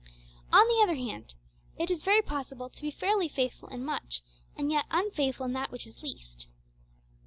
[0.51, 1.35] On the other hand,
[1.77, 4.23] it is very possible to be fairly faithful in much,
[4.57, 6.47] and yet unfaithful in that which is least.